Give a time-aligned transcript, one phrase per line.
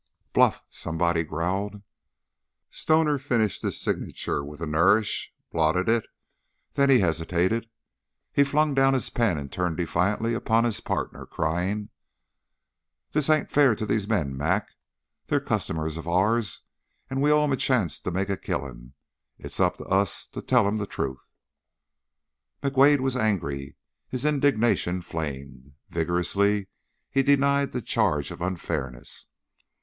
[0.33, 1.83] "Bluff!" somebody growled.
[2.71, 6.07] Stoner finished his signature with a nourish, blotted it,
[6.73, 7.69] then he hesitated.
[8.33, 11.89] He flung down his pen and turned defiantly upon his partner, crying:
[13.11, 14.69] "This ain't fair to these men, Mac.
[15.27, 16.61] They're customers of ours
[17.07, 18.93] and we owe 'em the chance to make a killing.
[19.37, 21.29] It's up to us to tell 'em the truth."
[22.63, 23.75] McWade was angry.
[24.09, 25.75] His indignation flamed.
[25.91, 26.69] Vigorously
[27.11, 29.27] he denied the charge of unfairness.